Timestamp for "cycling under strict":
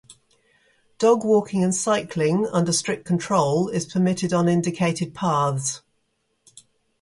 1.75-3.05